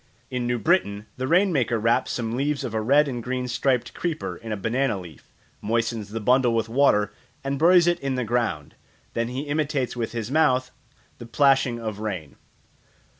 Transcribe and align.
In 0.31 0.47
New 0.47 0.57
Britain 0.57 1.05
the 1.17 1.27
rain 1.27 1.53
maker 1.53 1.77
wraps 1.77 2.11
some 2.13 2.35
leaves 2.35 2.63
of 2.63 2.73
a 2.73 2.81
red 2.81 3.07
and 3.07 3.21
green 3.21 3.47
striped 3.47 3.93
creeper 3.93 4.35
in 4.35 4.51
a 4.51 4.57
banana 4.57 4.99
leaf, 4.99 5.31
moistens 5.61 6.09
the 6.09 6.19
bundle 6.19 6.55
with 6.55 6.67
water, 6.67 7.13
and 7.43 7.59
buries 7.59 7.85
it 7.85 7.99
in 7.99 8.15
the 8.15 8.23
ground; 8.25 8.73
then 9.13 9.27
he 9.27 9.41
imitates 9.41 9.95
with 9.95 10.11
his 10.13 10.31
mouth 10.31 10.71
the 11.19 11.27
plashing 11.27 11.79
of 11.79 11.99
rain. 11.99 12.35